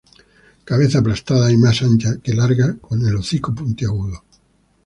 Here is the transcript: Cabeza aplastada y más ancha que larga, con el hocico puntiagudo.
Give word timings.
Cabeza 0.65 0.97
aplastada 0.97 1.51
y 1.51 1.57
más 1.57 1.79
ancha 1.83 2.17
que 2.23 2.33
larga, 2.33 2.75
con 2.79 3.05
el 3.05 3.15
hocico 3.17 3.53
puntiagudo. 3.53 4.23